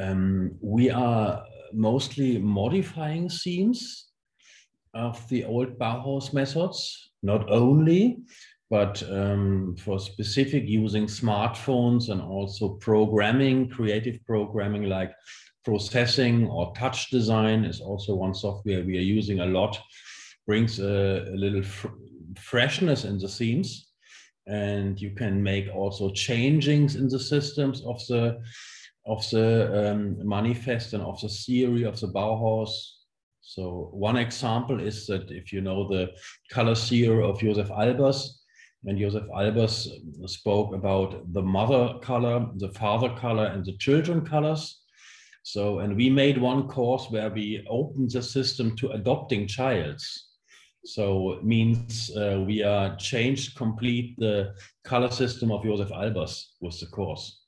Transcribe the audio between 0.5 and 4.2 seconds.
we are mostly modifying themes